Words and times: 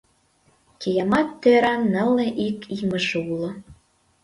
Киямат 0.81 1.29
тӧран 1.41 1.81
нылле 1.93 2.27
ик 2.47 2.59
имыже 2.77 3.17
уло. 3.31 3.51